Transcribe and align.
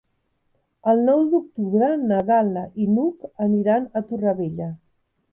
El 0.91 1.01
nou 1.09 1.19
d'octubre 1.33 1.89
na 2.11 2.21
Gal·la 2.29 2.63
i 2.85 2.87
n'Hug 2.93 3.27
aniran 3.49 3.85
a 4.01 4.03
Torrevella. 4.13 4.71